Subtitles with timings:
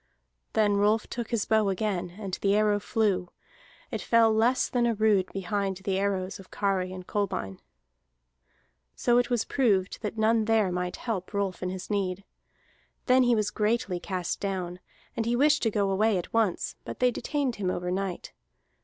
[0.53, 3.29] Then Rolf took his bow again, and the arrow flew;
[3.91, 7.59] it fell less than a rood behind the arrows of Kari and Kolbein.
[8.95, 12.23] So it was proved that none there might help Rolf in his need.
[13.05, 14.79] Then he was greatly cast down;
[15.15, 18.33] and he wished to go away at once, but they detained him over night.